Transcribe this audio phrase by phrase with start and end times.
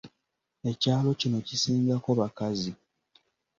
[0.71, 2.71] Ekyalo kino kisingako bakazi!